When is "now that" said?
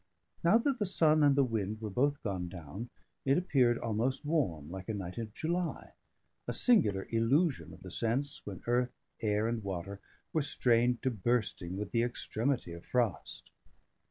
0.43-0.79